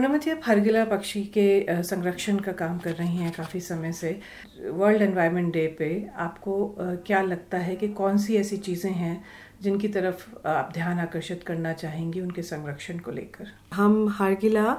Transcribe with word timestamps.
पूर्णिमा 0.00 0.18
जी 0.18 0.30
आप 0.30 0.40
हरगिला 0.44 0.84
पक्षी 0.84 1.22
के 1.36 1.82
संरक्षण 1.84 2.38
का 2.40 2.52
काम 2.52 2.78
कर 2.78 2.92
रही 2.92 3.16
हैं 3.16 3.32
काफ़ी 3.32 3.60
समय 3.60 3.92
से। 3.92 4.10
वर्ल्ड 4.58 5.02
एनवायरनमेंट 5.02 5.52
डे 5.54 5.66
पे 5.78 5.88
आपको 6.16 6.54
क्या 7.06 7.20
लगता 7.22 7.58
है 7.58 7.74
कि 7.76 7.88
कौन 7.98 8.18
सी 8.18 8.36
ऐसी 8.36 8.56
चीज़ें 8.56 8.90
हैं 8.90 9.24
जिनकी 9.62 9.88
तरफ़ 9.88 10.24
आप 10.48 10.70
ध्यान 10.74 11.00
आकर्षित 11.00 11.42
करना 11.46 11.72
चाहेंगी 11.72 12.20
उनके 12.20 12.42
संरक्षण 12.42 12.98
को 12.98 13.10
लेकर? 13.10 13.52
हम 13.74 14.08
हरगिला 14.18 14.76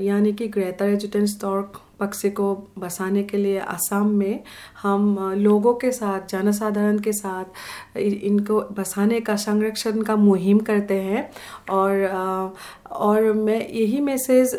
यानी 0.00 0.32
कि 0.32 0.48
ग्रेटर 0.48 0.88
एजुटेंस 0.88 1.40
टॉर्क 1.40 1.80
पक्षी 2.00 2.30
को 2.30 2.54
बसाने 2.78 3.22
के 3.22 3.36
लिए 3.36 3.58
असम 3.58 4.06
में 4.18 4.40
हम 4.82 5.16
लोगों 5.38 5.74
के 5.74 5.90
साथ, 5.92 6.28
जनसाधारण 6.30 6.98
के 6.98 7.12
साथ 7.12 7.96
इनको 7.98 8.60
बसाने 8.78 9.20
का, 9.20 9.36
संरक्षण 9.38 10.02
का 10.02 10.16
मुहिम 10.16 10.58
करते 10.60 11.00
हैं। 11.02 11.30
और 11.70 12.54
और 12.92 13.32
मैं 13.32 13.58
यही 13.68 14.00
मैसेज 14.00 14.54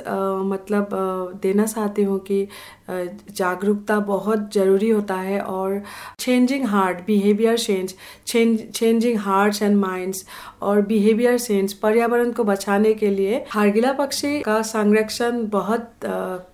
मतलब 0.45 0.89
देना 1.41 1.65
चाहती 1.65 2.03
हूँ 2.03 2.19
कि 2.19 2.47
जागरूकता 2.89 3.99
बहुत 3.99 4.53
ज़रूरी 4.53 4.89
होता 4.89 5.15
है 5.15 5.39
और 5.41 5.81
changing 6.19 6.65
heart 6.67 6.97
behaviour 7.07 7.57
change 7.57 7.93
changing 8.27 9.17
hearts 9.19 9.61
and 9.61 9.75
minds 9.77 10.25
और 10.61 10.81
बिहेवियर 10.85 11.37
चेंज 11.39 11.73
पर्यावरण 11.73 12.31
को 12.31 12.43
बचाने 12.43 12.93
के 12.93 13.09
लिए 13.09 13.43
हारगिला 13.49 13.93
पक्षी 13.93 14.39
का 14.41 14.61
संरक्षण 14.61 15.45
बहुत 15.49 15.91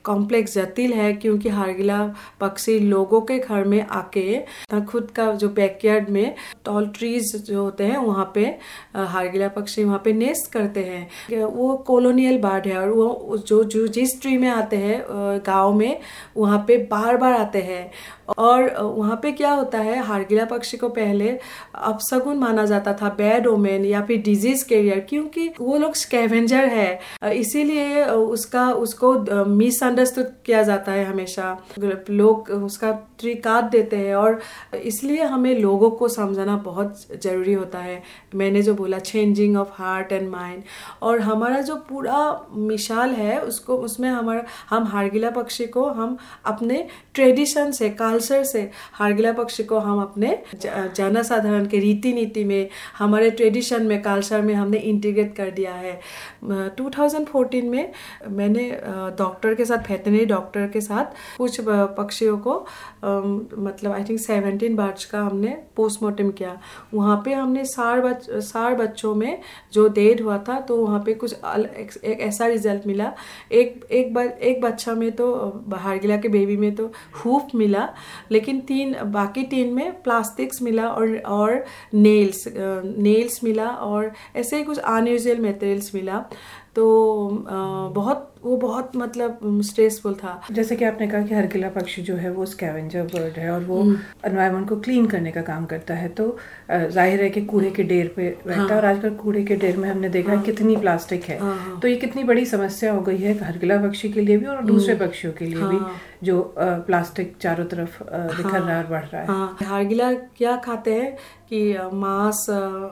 कॉम्प्लेक्स 0.04 0.58
जटिल 0.77 0.94
है 0.94 1.12
क्योंकि 1.13 1.49
हारगिला 1.49 2.02
पक्षी 2.41 2.77
लोगों 2.80 3.22
के 3.22 3.38
घर 3.40 3.63
में 3.63 3.81
आके 3.81 4.81
खुद 4.88 5.12
का 5.16 5.31
जो 5.34 5.50
बैकयार्ड 5.50 6.09
में 6.09 6.36
टॉल 6.66 6.88
ट्रीज 6.98 7.36
जो 7.45 7.63
होते 7.63 7.84
हैं, 7.84 7.98
वहाँ 7.98 8.31
पे 8.36 8.45
हारगिला 8.95 9.48
पक्षी 9.48 9.84
वहाँ 9.84 10.02
पे 10.05 10.13
नेस्ट 10.13 10.52
करते 10.52 10.84
हैं। 10.84 11.44
वो 11.45 11.76
कॉलोनियल 11.88 12.38
बार्ड 12.41 12.67
है 12.67 12.77
और 12.77 12.90
वो 12.90 13.38
जो 13.48 13.63
जो 13.66 13.88
जिस 13.90 14.22
ट्री 14.22 14.38
में 14.38 14.50
आते 14.50 14.77
हैं 14.77 15.02
गाँव 15.48 15.73
में, 15.73 16.00
वहाँ 16.38 16.63
पे 16.67 16.78
बार 16.91 17.17
बार 17.17 17.33
आते 17.33 17.61
हैं। 17.61 17.89
और 18.38 18.70
वहाँ 18.78 19.20
पे 19.23 19.31
क्या 19.31 19.52
होता 19.52 19.80
है, 19.80 20.02
हारगिला 20.03 20.45
पक्षी 20.45 20.78
को 20.78 20.88
पहले 20.89 21.30
अपसगुन 21.75 22.38
माना 22.38 22.66
जाता 22.66 22.94
था 23.02 23.09
बैड 23.17 23.48
ओमेन 23.48 23.86
या 23.86 24.02
फिर 24.05 24.22
डिज़ीज़ 24.22 24.66
कैरियर 24.70 25.00
क्योंकि 25.09 25.48
वो 25.59 25.78
लोग 25.78 25.94
स्कैवेंजर 25.95 26.66
है। 26.67 27.00
इसीलिए 27.33 28.03
उसका, 28.05 28.70
उसको 28.72 29.45
मिसअंडरस्टूड 29.48 30.25
किया 30.45 30.64
जाता 30.68 30.92
है 30.92 31.06
हमेशा। 31.06 31.58
लोग 32.12 32.50
उसका 32.64 32.92
ट्री 33.20 33.34
काट 33.38 33.64
देते 33.72 33.98
हैं 33.98 34.16
और 34.16 34.40
इसलिए 34.76 35.23
हमें 35.26 35.54
लोगों 35.60 35.90
को 35.92 36.08
समझना 36.10 36.56
बहुत 36.66 37.22
ज़रूरी 37.23 37.54
होता 37.54 37.80
है। 37.80 38.02
मैंने 38.36 38.62
जो 38.62 38.73
बोला 38.76 39.00
changing 39.02 39.58
of 39.58 39.70
heart 39.73 40.12
and 40.12 40.30
mind 40.30 40.64
और 41.02 41.20
हमारा 41.22 41.62
जो 41.62 41.76
पूरा 41.90 42.18
मिसाल 42.54 43.12
है, 43.12 43.40
उसको, 43.40 43.78
उसमें 43.78 44.10
हमारा, 44.10 44.44
हम 44.70 44.84
हारगिला 44.86 45.30
पक्षी 45.32 45.66
को 45.68 45.86
हम 45.92 46.18
अपने 46.45 46.86
ट्रेडिशन 47.14 47.72
से 47.72 47.90
कल्चर 47.92 48.44
से, 48.44 48.70
हारगिला 48.94 49.32
पक्षी 49.34 49.64
को 49.64 49.80
हम 49.80 50.02
अपने 50.02 50.38
जनसाधारण 50.66 51.66
के 51.68 51.80
रीति 51.80 52.14
नीति 52.14 52.44
में, 52.44 52.70
हमारे 52.98 53.30
ट्रेडिशन 53.32 53.86
में 53.86 54.02
कल्चर 54.02 54.42
में 54.42 54.54
हमने 54.54 54.78
इंटीग्रेट 54.78 55.36
कर 55.36 55.50
दिया 55.52 55.73
है। 55.73 56.00
2014 56.78 57.70
में 57.70 57.92
मैंने 58.30 58.70
डॉक्टर 59.18 59.54
के 59.56 59.66
साथ 59.66 59.90
वेटनरी 59.92 60.26
डॉक्टर 60.26 60.45
के 60.56 60.81
साथ 60.81 61.38
कुछ 61.38 61.59
पक्षियों 61.98 62.38
को 62.38 62.53
मतलब 63.03 63.92
आई 63.92 64.03
थिंक 64.03 64.20
सेवनटीन 64.20 64.76
बर्ड्स 64.76 65.06
का 65.06 65.22
हमने 65.22 65.58
पोस्टमार्टम 65.76 66.30
किया। 66.31 66.58
वहाँ 66.94 67.22
पे 67.26 67.34
हमने 67.34 67.66
सार 67.66 68.02
बच 68.02 68.30
सार 68.44 68.76
बच्चों 68.76 69.14
में 69.16 69.39
जो 69.73 69.88
डेड 69.89 70.22
हुआ 70.22 70.38
था 70.48 70.59
तो 70.59 70.76
वहाँ 70.78 71.00
पे 71.06 71.14
कुछ 71.14 71.34
एक, 71.34 71.92
एक 72.04 72.20
ऐसा 72.22 72.48
रिज़ल्ट 72.48 72.88
मिला। 72.88 73.12
एक 73.52 73.86
एक 73.92 74.17
एक 74.17 74.62
बच्चा 74.62 74.94
में 74.94 75.12
तो 75.12 75.34
हारगिला 75.73 76.17
के 76.17 76.28
बेबी 76.30 76.58
में 76.58 76.73
तो 76.76 76.92
हुफ 77.16 77.56
मिला 77.56 77.88
लेकिन 78.32 78.59
तीन 78.67 78.95
बाकी 79.11 79.44
तीन 79.45 79.73
में 79.73 80.02
प्लास्टिक्स 80.04 80.61
मिला 80.61 80.88
और 80.89 81.17
और 81.27 81.64
नेल्स 81.94 82.44
नेल्स 82.58 83.44
मिला 83.44 83.67
और 83.67 84.11
ऐसे 84.36 84.58
ही 84.58 84.64
कुछ 84.64 84.77
अनयूजल 84.77 85.42
मटेरियल्स 85.42 85.94
मिला। 85.95 86.23
तो 86.76 86.86
बहुत 87.94 88.33
वो 88.58 88.68
बहुत 88.68 88.95
मतलब 88.95 89.62
स्ट्रेसफुल 89.64 90.14
था 90.16 90.32
जैसे 90.52 90.76
कि 90.76 90.86
आपने 90.86 91.08
कहा 91.08 91.22
कि 91.22 91.36
हरगिला 91.36 91.70
पक्षी 91.70 92.02
जो 92.02 92.16
है 92.16 92.30
वो 92.32 92.45
स्कैवेंजर 92.48 93.04
बर्ड 93.06 93.38
है 93.38 93.52
और 93.52 93.64
वो 93.64 93.82
एनवायरमेंट 93.84 94.56
हम्म। 94.56 94.66
को 94.66 94.80
क्लीन 94.82 95.06
करने 95.06 95.32
का 95.32 95.42
काम 95.44 95.66
करता 95.66 95.94
है 95.94 96.08
तो 96.10 96.26
ज़ाहिर 96.72 97.23
है 97.23 97.30
कि 97.30 97.42
कूड़े 97.45 97.72
के 97.72 97.84
ढेर 97.84 98.14
पे 98.16 98.28
रहता 98.30 98.52
है 98.54 98.68
हाँ। 98.68 98.78
और 98.78 98.86
आजकल 98.86 99.16
कूड़े 99.16 99.44
के 99.44 99.56
ढेर 99.56 99.78
में 99.78 99.90
हमने 99.90 100.10
देखा 100.10 100.34
हाँ। 100.34 100.44
कितनी 100.44 100.76
प्लास्टिक 100.78 101.23
है 101.23 101.40
हाँ, 101.40 101.56
हाँ। 101.58 101.80
तो 101.80 101.88
ये 101.88 101.95
कितनी 101.98 102.23
बड़ी 102.23 102.45
समस्या 102.48 102.94
हो 102.94 103.02
गई 103.02 103.18
है 103.18 103.38
हरगिला 103.44 103.78
पक्षी 103.80 104.10
के 104.10 104.22
लिए 104.22 104.38
भी 104.38 104.45
और 104.48 104.64
दूसरे 104.66 104.94
हम्म। 104.94 105.08
पक्षियों 105.08 105.34
के 105.34 105.45
लिए 105.45 105.64
भी 105.64 105.78
हाँ। 105.78 105.95
जो 106.24 106.42
प्लास्टिक 106.58 107.36
चारों 107.42 107.66
तरफ़ 107.66 108.04
बिखर 108.04 108.60
रहा 108.60 108.70
है 108.70 108.84
और 108.84 108.89
बढ़ 108.89 109.06
रहा 109.06 109.22
है 109.24 109.66
हारगिला 109.66 110.12
क्या 110.38 110.56
खाते 110.58 110.94
हैं 110.94 111.16
कि 111.50 111.60
मांस 111.94 112.45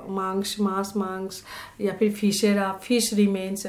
मांस 0.09 0.55
मांस 0.59 0.91
मांस 0.97 1.41
या 1.81 1.93
फिर 1.93 2.11
फिशेरा 2.11 2.71
फ़िश 2.83 3.13
रिमेन्स 3.13 3.65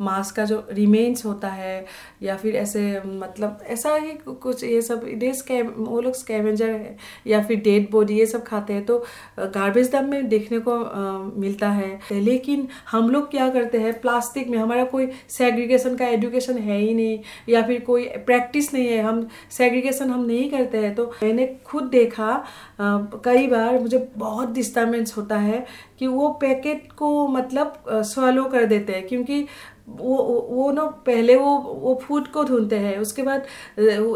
मांस 0.00 0.30
का 0.32 0.44
जो 0.44 0.62
रिमेन्स 0.72 1.15
होता 1.24 1.48
है 1.48 1.86
या 2.22 2.36
फिर 2.36 2.56
ऐसे 2.56 3.02
मतलब 3.04 3.58
ऐसा 3.66 3.94
ही 3.94 4.12
कुछ 4.34 4.64
ये 4.64 4.82
सब 4.82 5.04
डे 5.04 5.32
वो 5.62 6.00
लोग 6.00 6.14
स्कैवेंजर 6.14 6.70
है 6.70 6.96
या 7.26 7.42
फिर 7.42 7.60
डेड 7.60 7.90
बॉडी 7.90 8.18
ये 8.18 8.26
सब 8.26 8.44
खाते 8.44 8.72
हैं 8.72 8.86
तो 8.86 9.04
गार्बेज 9.38 9.92
डम 9.92 10.04
में 10.04 10.28
देखने 10.28 10.58
को 10.58 10.84
आ, 10.84 11.18
मिलता 11.36 11.70
है। 11.70 12.00
लेकिन 12.12 12.68
हम 12.90 13.10
लोग 13.10 13.30
क्या 13.30 13.50
करते 13.50 13.78
हैं 13.78 14.00
प्लास्टिक 14.00 14.48
में 14.48 14.58
हमारा 14.58 14.84
कोई 14.84 15.08
सेग्रीगेशन 15.28 15.96
का 15.96 16.06
एजुकेशन 16.06 16.58
है 16.58 16.78
ही 16.78 16.94
नहीं 16.94 17.18
या 17.48 17.62
फिर 17.62 17.80
कोई 17.80 18.04
प्रैक्टिस 18.04 18.74
नहीं 18.74 18.86
है 18.86 19.02
हम 19.02 19.28
सेग्रीगेशन 19.50 20.10
हम 20.10 20.24
नहीं 20.24 20.50
करते 20.50 20.78
हैं 20.78 20.94
तो 20.94 21.12
मैंने 21.22 21.56
खुद 21.64 21.84
देखा 21.84 22.44
आ, 22.80 22.98
कई 23.24 23.46
बार 23.46 23.78
मुझे 23.78 24.08
बहुत 24.16 24.52
डिस्टर्बेंस 24.52 25.16
होता 25.16 25.36
है 25.36 25.66
कि 25.98 26.06
वो 26.06 26.28
पैकेट 26.28 26.92
को 26.92 27.28
मतलब 27.28 27.82
स्वालो 27.88 28.44
कर 28.44 28.64
देते 28.64 28.92
हैं 28.92 29.06
क्योंकि 29.06 29.46
वो 29.88 30.16
वो 30.50 30.70
ना 30.72 30.84
पहले 31.06 31.36
वो 31.36 31.56
वो 31.80 31.94
फ़ूड 32.02 32.28
को 32.28 32.44
ढूंढते 32.44 32.78
हैं, 32.78 32.96
उसके 32.98 33.22
बाद 33.22 33.46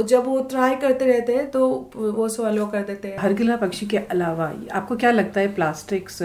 जब 0.04 0.26
वो 0.26 0.41
ट्राई 0.50 0.75
करते 0.76 1.04
रहते 1.04 1.34
हैं 1.34 1.50
तो 1.50 1.69
वो 1.97 2.28
सॉलो 2.28 2.66
कर 2.66 2.82
देते 2.82 3.08
हैं। 3.08 3.19
हर 3.19 3.25
हरगिला 3.25 3.56
पक्षी 3.56 3.86
के 3.86 3.98
अलावा, 3.98 4.53
आपको 4.72 4.97
क्या 4.97 5.10
लगता 5.10 5.41
है 5.41 5.54
प्लास्टिक्स 5.54 6.22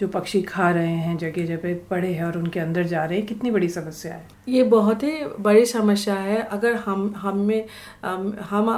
जो 0.00 0.08
पक्षी 0.08 0.42
खा 0.44 0.70
रहे 0.70 0.86
हैं 0.86 1.16
जगह 1.18 1.46
जगह 1.46 1.74
पड़े 1.90 2.12
हैं 2.12 2.24
और 2.24 2.38
उनके 2.38 2.60
अंदर 2.60 2.86
जा 2.86 3.04
रहे 3.04 3.18
हैं, 3.18 3.26
कितनी 3.26 3.50
बड़ी 3.50 3.68
समस्या 3.70 4.14
है? 4.14 4.33
ये 4.46 4.62
बहुत 4.64 5.02
ही 5.02 5.12
बड़ी 5.40 5.64
समस्या 5.66 6.14
है। 6.14 6.40
अगर 6.42 6.74
हम 6.76 7.12
हम 7.16 7.38
में 7.40 7.66
हम 8.50 8.68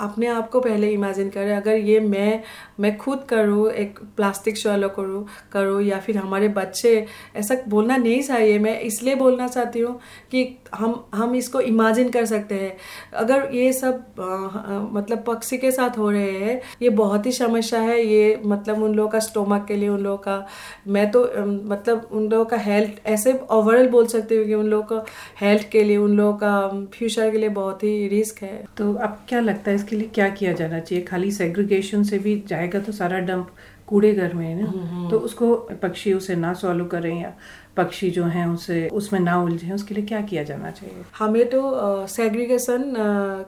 अपने 0.00 0.26
आप 0.28 0.48
को 0.50 0.60
पहले 0.60 0.90
इमेजिन 0.92 1.28
करें 1.30 1.54
अगर 1.56 1.76
ये 1.76 1.98
मैं 2.00 2.42
मैं 2.80 2.96
खुद 2.98 3.24
करूँ 3.28 3.70
एक 3.72 3.98
प्लास्टिक 4.16 4.56
शॉलो 4.58 4.88
करूँ 4.88 5.24
करूँ 5.52 5.82
या 5.82 5.98
फिर 6.00 6.16
हमारे 6.18 6.48
बच्चे 6.50 6.94
ऐसा 7.36 7.56
बोलना 7.68 7.96
नहीं 7.96 8.22
चाहिए। 8.22 8.58
मैं 8.58 8.78
इसलिए 8.80 9.14
बोलना 9.14 9.48
चाहती 9.48 9.80
हूँ 9.80 9.98
कि 10.30 10.44
हम 10.74 11.04
हम 11.14 11.34
इसको 11.34 11.60
इमेजिन 11.62 12.08
कर 12.10 12.24
सकते 12.26 12.54
हैं। 12.54 12.76
अगर 13.14 13.48
ये 13.54 13.72
सब 13.72 14.20
आ, 14.20 14.78
मतलब 14.92 15.24
पक्षी 15.26 15.58
के 15.58 15.70
साथ 15.70 15.98
हो 15.98 16.10
रहे 16.10 16.30
हैं 16.38 16.60
ये 16.82 16.88
बहुत 17.02 17.26
ही 17.26 17.32
समस्या 17.32 17.80
है। 17.80 18.00
ये 18.02 18.40
मतलब 18.44 18.82
उन 18.82 18.94
लोगों 18.94 19.10
का 19.10 19.18
स्टोमक 19.20 19.64
के 19.68 19.76
लिए 19.76 19.88
उन 19.88 20.00
लोगों 20.00 20.18
का 20.18 20.46
मैं 20.88 21.10
तो 21.10 21.24
मतलब 21.66 22.08
उन 22.12 22.28
लोगों 22.28 22.44
का 22.44 22.56
हेल्थ 22.60 23.06
ऐसे 23.08 23.38
ओवरऑल 23.50 23.88
बोल 23.90 24.06
सकती 24.06 24.36
हूँ 24.36 24.46
कि 24.46 24.54
उन 24.54 24.66
लोगों 24.66 24.84
का 24.86 25.04
हेल्थ 25.40 25.68
के 25.70 25.84
लिए 25.84 25.96
उन 25.96 26.16
लोगों 26.16 26.38
का 26.38 26.68
फ्यूचर 26.94 27.30
के 27.30 27.38
लिए 27.38 27.48
बहुत 27.48 27.82
ही 27.82 28.08
रिस्क 28.08 28.42
है। 28.42 28.64
तो 28.76 28.94
अब 28.94 29.24
क्या 29.28 29.40
लगता 29.40 29.70
है 29.70 29.76
इसके 29.76 29.96
लिए 29.96 30.08
क्या 30.08 30.28
किया 30.28 30.52
जाना 30.52 30.80
चाहिए? 30.80 31.04
खाली 31.04 31.30
सेग्रीगेशन 31.30 32.02
से 32.02 32.18
भी 32.18 32.44
जाएगा 32.46 32.78
तो 32.78 32.92
सारा 32.92 33.18
डंप 33.18 33.50
कूड़े 33.86 34.12
घर 34.14 34.34
में 34.34 34.46
है 34.46 34.62
ना? 34.62 34.68
हम्म, 34.68 34.82
हम्म। 34.82 35.10
तो 35.10 35.18
उसको 35.18 35.54
पक्षी 35.54 36.12
उसे 36.12 36.34
ना 36.36 36.52
सॉल्व 36.54 36.84
करें 36.84 37.22
या 37.22 37.32
पक्षी 37.76 38.10
जो 38.10 38.24
हैं 38.24 38.46
उसे 38.46 38.88
उसमें 38.92 39.18
ना 39.20 39.36
उलझे 39.42 39.72
उसके 39.72 39.94
लिए 39.94 40.04
क्या 40.04 40.20
किया 40.22 40.42
जाना 40.44 40.70
चाहिए? 40.70 41.04
हमें 41.18 41.48
तो 41.50 41.60
सेग्रीगेशन 42.06 42.94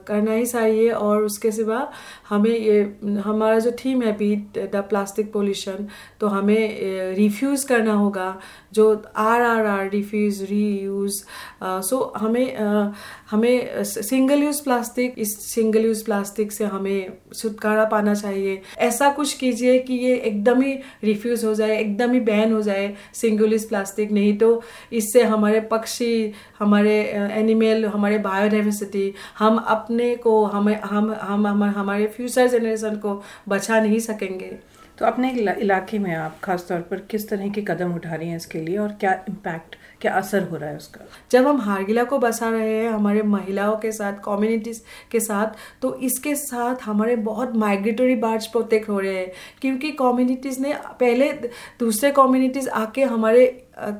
करना 0.07 0.33
ही 0.33 0.45
चाहिए 0.45 0.89
और 0.91 1.23
उसके 1.23 1.51
सिवा 1.51 1.87
हमें 2.29 2.49
ये 2.49 2.81
हमारा 3.25 3.59
जो 3.59 3.71
थीम 3.83 4.01
है 4.01 4.11
बीट 4.17 4.59
द 4.73 4.83
प्लास्टिक 4.89 5.31
पोल्यूशन 5.33 5.87
तो 6.19 6.27
हमें 6.27 7.15
रिफ्यूज़ 7.15 7.67
करना 7.67 7.93
होगा। 7.93 8.35
जो 8.73 8.91
R 9.17 9.41
R 9.41 9.65
R 9.65 9.89
refuse 9.89 10.41
reuse 10.79 11.21
so 11.63 12.01
हमें 12.17 12.57
uh, 12.57 12.93
हमें 13.31 13.83
सिंगल 13.83 14.43
यूज़ 14.43 14.63
प्लास्टिक 14.63 15.15
इस 15.17 15.35
सिंगल 15.45 15.85
यूज़ 15.85 16.03
प्लास्टिक 16.05 16.51
से 16.51 16.65
हमें 16.65 17.11
छुटकारा 17.35 17.85
पाना 17.85 18.13
चाहिए। 18.13 18.61
ऐसा 18.79 19.11
कुछ 19.11 19.33
कीजिए 19.33 19.77
कि 19.79 19.93
ये 19.95 20.15
एकदम 20.15 20.61
ही 20.61 20.73
रिफ्यूज़ 21.03 21.45
हो 21.45 21.53
जाए 21.53 21.77
एकदम 21.79 22.11
ही 22.13 22.19
बैन 22.31 22.53
हो 22.53 22.61
जाए 22.61 22.93
सिंगल 23.13 23.51
यूज़ 23.53 23.67
प्लास्टिक 23.69 24.11
नहीं 24.13 24.37
तो 24.37 24.61
इससे 24.91 25.23
हमारे 25.23 25.59
पक्षी, 25.71 26.33
हमारे 26.59 26.95
एनिमल 27.13 27.85
हमारे 27.85 28.17
बायोडाइवर्सिटी 28.17 29.13
हम 29.39 29.57
अपने 29.57 30.15
को, 30.15 30.43
हमें, 30.45 30.75
हम 30.81 31.13
हम, 31.13 31.63
हमारे 31.63 32.07
फ्यूचर 32.07 32.47
जनरेशन 32.47 32.95
को 32.97 33.21
बचा 33.49 33.79
नहीं 33.79 33.99
सकेंगे। 33.99 34.51
तो 34.97 35.05
अपने 35.05 35.31
इलाके 35.31 35.99
में 35.99 36.13
आप 36.15 36.39
खास 36.43 36.65
तौर 36.69 36.81
पर 36.81 36.99
किस 37.11 37.27
तरह 37.29 37.49
के 37.49 37.61
कदम 37.61 37.93
उठा 37.95 38.15
रही 38.15 38.29
हैं 38.29 38.37
इसके 38.37 38.59
लिए 38.59 38.77
और 38.77 38.91
क्या 38.99 39.13
इम्पैक्ट 39.29 39.75
क्या 40.01 40.13
असर 40.13 40.43
हो 40.43 40.57
रहा 40.57 40.69
है 40.69 40.77
उसका? 40.77 41.05
जब 41.31 41.47
हम 41.47 41.59
हारगिला 41.61 42.03
को 42.03 42.17
बसा 42.19 42.49
रहे 42.49 42.75
हैं, 42.75 42.89
हमारे 42.91 43.21
महिलाओं 43.23 43.75
के 43.77 43.91
साथ 43.91 44.13
कम्युनिटीज 44.25 44.81
के 45.11 45.19
साथ 45.19 45.55
तो 45.81 45.93
इसके 46.01 46.35
साथ 46.35 46.83
हमारे 46.85 47.15
बहुत 47.27 47.55
माइग्रेटरी 47.55 48.15
बर्ड्स 48.15 48.47
प्रोटेक्ट 48.47 48.89
हो 48.89 48.99
रहे 48.99 49.17
हैं। 49.17 49.31
क्योंकि 49.61 49.91
कम्युनिटीज़ 49.93 50.59
ने 50.61 50.73
पहले 50.99 51.31
दूसरे 51.79 52.11
कम्युनिटीज़ 52.11 52.69
आके 52.69 53.03
हमारे 53.03 53.45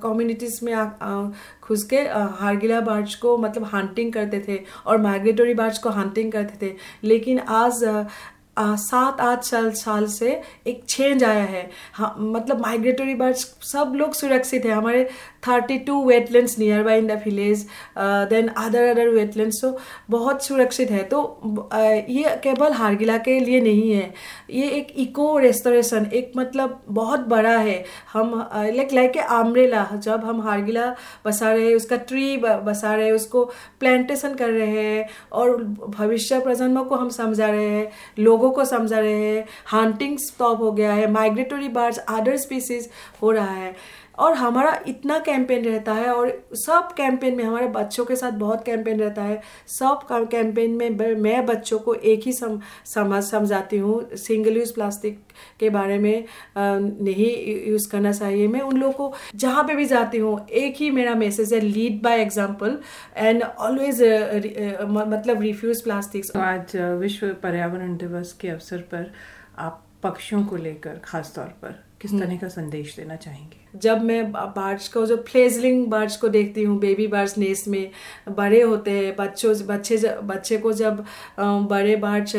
कम्युनिटीज़ 0.03 0.59
में 0.65 0.75
घुस 1.63 1.83
के 1.83 1.99
हारगिला 2.39 2.79
बर्ड्स 2.81 3.15
को 3.15 3.37
मतलब 3.37 3.63
हंटिंग 3.73 4.11
करते 4.13 4.43
थे 4.47 4.59
और 4.87 4.97
माइग्रेटरी 5.01 5.53
बर्ड्स 5.53 5.77
को 5.77 5.89
हंटिंग 5.89 6.31
करते 6.31 6.65
थे। 6.65 6.73
लेकिन 7.03 7.39
आज 7.39 7.83
सात 8.57 9.21
आठ 9.21 9.43
साल 9.43 9.71
साल 9.73 10.05
से 10.07 10.41
एक 10.67 10.83
चेंज 10.85 11.23
आया 11.23 11.43
है। 11.43 11.69
हाँ 11.93 12.15
मतलब 12.19 12.59
माइग्रेटरी 12.61 13.13
बर्ड्स 13.15 13.43
सब 13.63 13.93
लोग 13.95 14.13
सुरक्षित 14.13 14.65
है। 14.65 14.71
हमारे 14.71 15.03
thirty 15.47 15.77
two 15.79 16.03
wetlands 16.05 16.57
near 16.59 16.83
by 16.83 16.99
in 16.99 17.07
the 17.07 17.21
village 17.25 17.65
then 17.97 18.47
other 18.47 18.89
other 18.89 19.09
wetlands 19.09 19.61
तो 19.61 19.77
बहुत 20.09 20.43
सुरक्षित 20.45 20.91
है। 20.91 21.03
तो 21.03 21.69
ये 22.09 22.35
केवल 22.43 22.73
हारगिला 22.73 23.17
के 23.19 23.39
लिए 23.39 23.61
नहीं 23.61 23.91
है। 23.91 24.13
ये 24.49 24.69
एक 24.69 24.93
इको 24.97 25.37
रेस्टोरेशन 25.37 26.05
एक 26.13 26.31
मतलब 26.37 26.81
बहुत 26.89 27.27
बड़ा 27.27 27.57
है। 27.57 27.83
हम 28.13 28.33
लाइक 28.55 28.93
लाइक 28.93 29.17
ए 29.17 29.25
आमरेला 29.31 29.87
जब 29.95 30.25
हम 30.25 30.41
हारगिला 30.41 30.85
बसा 31.25 31.51
रहे 31.51 31.67
हैं, 31.67 31.75
उसका 31.75 31.95
ट्री 31.97 32.37
बसा 32.37 32.93
रहे 32.95 33.05
हैं, 33.05 33.13
उसको 33.13 33.43
प्लांटेशन 33.79 34.33
कर 34.35 34.49
रहे 34.49 34.67
हैं, 34.67 35.07
और 35.31 35.55
भविष्य 35.89 36.39
प्रजन्मों 36.39 36.83
को 36.85 36.95
हम 36.95 37.09
समझा 37.11 37.47
रहे 37.47 37.69
हैं। 37.69 37.91
लोग 38.19 38.42
लोगों 38.43 38.55
को 38.55 38.65
समझा 38.65 38.99
रहे 38.99 39.25
हैं। 39.25 39.45
हंटिंग 39.73 40.17
स्टॉप 40.19 40.59
हो 40.61 40.71
गया 40.71 40.93
है। 40.93 41.11
माइग्रेटरी 41.11 41.67
बर्ड्स 41.69 41.97
अदर 41.97 42.37
स्पीसीज 42.37 42.89
हो 43.21 43.31
रहा 43.31 43.51
है। 43.51 43.75
और 44.17 44.33
हमारा 44.33 44.77
इतना 44.87 45.17
कैंपेन 45.19 45.65
रहता 45.65 45.93
है 45.93 46.13
और 46.13 46.31
सब 46.55 46.93
कैंपेन 46.97 47.35
में 47.35 47.43
हमारे 47.43 47.67
बच्चों 47.69 48.05
के 48.05 48.15
साथ 48.15 48.31
बहुत 48.39 48.63
कैंपेन 48.65 48.99
रहता 48.99 49.23
है। 49.23 49.41
सब 49.69 49.99
कैंपेन 50.09 50.71
में 50.71 50.89
मैं 51.15 51.45
बच्चों 51.45 51.79
को 51.79 51.93
एक 51.93 52.23
ही 52.25 52.33
सम, 52.33 52.59
समझ 52.85 53.23
समझाती 53.23 53.77
हूँ। 53.77 54.15
सिंगल 54.17 54.57
यूज़ 54.57 54.73
प्लास्टिक 54.73 55.19
के 55.59 55.69
बारे 55.69 55.97
में 55.97 56.25
नहीं 56.57 57.31
यूज़ 57.67 57.89
करना 57.91 58.11
चाहिए। 58.11 58.47
मैं 58.47 58.61
उन 58.61 58.77
लोगों 58.77 58.93
को 58.93 59.13
जहाँ 59.35 59.63
पे 59.63 59.75
भी 59.75 59.85
जाती 59.85 60.17
हूँ 60.17 60.39
एक 60.47 60.75
ही 60.77 60.89
मेरा 60.91 61.15
मैसेज 61.15 61.53
है 61.53 61.59
lead 61.59 62.01
by 62.03 62.21
example 62.21 62.77
and 63.17 63.43
always 63.43 64.01
मतलब 64.89 65.41
रिफ्यूज़ 65.41 65.83
प्लास्टिक्स 65.83 66.35
आज 66.37 66.75
विश्व 66.99 67.27
पर्यावरण 67.43 67.95
दिवस 67.97 68.33
के 68.41 68.49
अवसर 68.49 68.77
पर 68.93 69.11
आप 69.59 69.83
पक्षियों 70.03 70.43
को 70.45 70.55
लेकर 70.57 70.99
खास 71.03 71.33
तौर 71.35 71.47
पर 71.61 71.81
किस 72.03 72.11
हम्म। 72.11 72.21
तरह 72.21 72.37
का 72.37 72.47
संदेश 72.49 72.95
देना 72.95 73.15
चाहेंगे 73.17 73.63
जब 73.75 74.01
मैं 74.03 74.31
बर्ड्स 74.31 74.87
को 74.87 75.05
जो 75.05 75.15
फ्लेजलिंग 75.27 75.85
बर्ड्स 75.87 76.15
को 76.17 76.27
देखती 76.29 76.63
हूँ 76.63 76.77
बेबी 76.79 77.05
बर्ड्स 77.07 77.37
नेस 77.37 77.67
में 77.67 77.91
बड़े 78.29 78.61
होते 78.61 78.91
हैं 78.91 79.15
बच्चों 79.15 79.53
बच्चे 79.67 79.97
बच्चे 80.23 80.57
को 80.57 80.73
जब 80.73 81.03
बड़े 81.69 81.95
बर्ड्स 81.95 82.35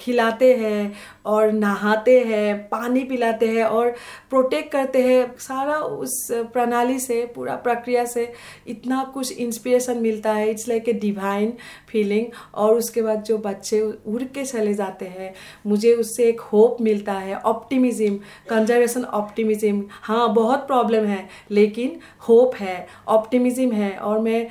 खिलाते 0.00 0.52
हैं 0.56 0.92
और 1.26 1.52
नहाते 1.52 2.18
हैं 2.24 2.56
पानी 2.68 3.04
पिलाते 3.04 3.48
हैं 3.48 3.64
और 3.64 3.90
प्रोटेक्ट 4.30 4.70
करते 4.72 5.02
हैं 5.02 5.24
सारा 5.38 5.78
उस 5.78 6.16
प्रणाली 6.52 6.98
से 6.98 7.24
पूरा 7.34 7.56
प्रक्रिया 7.64 8.04
से 8.06 8.32
इतना 8.68 9.02
कुछ 9.14 9.32
इंस्पिरेशन 9.38 10.02
मिलता 10.02 10.32
है 10.32 10.50
it's 10.50 10.68
like 10.68 10.88
a 10.88 10.92
divine 10.98 11.52
feeling 11.88 12.26
और 12.56 12.74
उसके 12.74 13.02
बाद 13.02 13.22
जो 13.24 13.38
बच्चे 13.40 13.80
उड़ 13.80 14.22
के 14.24 14.44
चले 14.44 14.74
जाते 14.74 15.06
हैं 15.08 15.32
मुझे 15.66 15.94
उससे 15.96 16.28
एक 16.28 16.40
होप 16.52 16.76
मिलता 16.80 17.12
है 17.18 17.38
ऑप्टिमिज्म 17.46 18.18
कंजर्वेशन 18.50 19.04
ऑप्टिमिज्म 19.04 19.84
हाँ 20.02 20.32
बहुत 20.34 20.66
प्रॉब्लम 20.66 21.04
है, 21.06 21.28
लेकिन 21.50 21.98
होप 22.28 22.54
है 22.54 22.86
ऑप्टिमिज्म 23.08 23.72
है, 23.72 23.96
और 23.96 24.18
मैं 24.20 24.46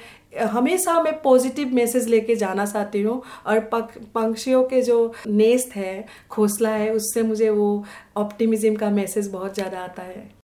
हमेशा 0.48 1.02
मैं 1.04 1.14
पॉजिटिव 1.22 1.74
मैसेज 1.76 2.08
लेके 2.08 2.36
जाना 2.36 2.66
चाहती 2.66 3.02
हूँ, 3.02 3.22
और 3.48 3.60
पंक्षियों 3.70 4.64
के 4.64 4.82
जो 4.82 5.14
नेस्ट 5.28 5.76
है 5.76 6.06
घोसला 6.30 6.70
है, 6.70 6.90
उससे 6.92 7.24
मुझे 7.24 7.50
वो 7.52 7.86
ऑप्टिमिज्म 8.18 8.76
का 8.76 8.90
मैसेज 8.92 9.32
बहुत 9.32 9.56
ज़्यादा 9.56 9.80
आता 9.80 10.04
है। 10.04 10.30